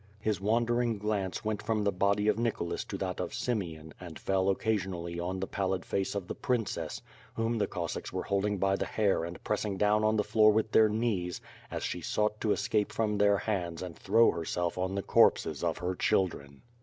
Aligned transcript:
His 0.19 0.41
wandering 0.41 0.97
glance 0.97 1.45
went 1.45 1.61
from 1.61 1.83
the 1.83 1.91
body 1.91 2.27
of 2.27 2.39
Nicholas 2.39 2.83
to 2.85 2.97
that 2.97 3.19
of 3.19 3.35
Simeon 3.35 3.93
and 3.99 4.17
fell 4.17 4.49
occasionally 4.49 5.19
on 5.19 5.39
the 5.39 5.45
pallid 5.45 5.85
face 5.85 6.15
of 6.15 6.27
the 6.27 6.33
princess, 6.33 7.03
whom 7.35 7.59
the 7.59 7.67
Cossacks 7.67 8.11
were 8.11 8.23
holding 8.23 8.57
by 8.57 8.75
the 8.75 8.87
hair 8.87 9.23
and 9.23 9.43
pressing 9.43 9.77
down 9.77 10.03
on 10.03 10.15
the 10.17 10.23
floor 10.23 10.51
with 10.51 10.71
their 10.71 10.89
knees, 10.89 11.39
as 11.69 11.83
she 11.83 12.01
sought 12.01 12.41
to 12.41 12.51
escape 12.51 12.91
from 12.91 13.15
their 13.19 13.37
hands 13.37 13.83
and 13.83 13.95
throw 13.95 14.31
herself 14.31 14.75
on 14.75 14.95
the 14.95 15.03
corpses 15.03 15.63
of 15.63 15.77
her 15.77 15.93
children. 15.93 16.63